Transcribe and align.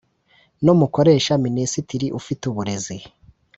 n 0.63 0.65
umukoresha 0.73 1.33
Minisitiri 1.45 2.07
ufite 2.19 2.41
uburezi 2.51 2.97